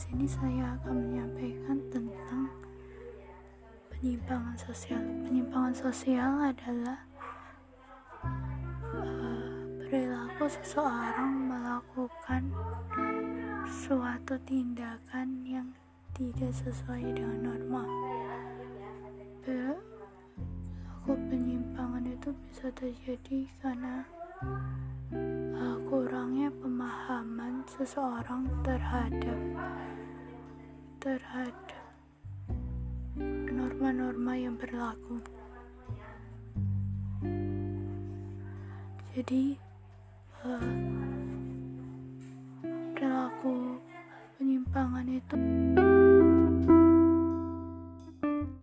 [0.00, 2.48] sini saya akan menyampaikan tentang
[3.92, 4.96] penyimpangan sosial.
[5.28, 7.04] Penyimpangan sosial adalah
[8.96, 9.44] uh,
[9.84, 12.48] perilaku seseorang melakukan
[13.68, 15.68] suatu tindakan yang
[16.16, 17.84] tidak sesuai dengan norma.
[19.44, 24.08] Perilaku penyimpangan itu bisa terjadi karena
[25.60, 29.36] uh, kurangnya pemahaman seseorang terhadap
[31.00, 31.80] terhadap
[33.48, 35.16] norma-norma yang berlaku.
[39.16, 39.56] Jadi
[40.44, 40.76] uh,
[42.92, 43.80] perilaku
[44.36, 45.36] penyimpangan itu